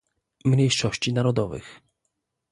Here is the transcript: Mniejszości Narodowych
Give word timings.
Mniejszości 0.45 1.13
Narodowych 1.13 1.79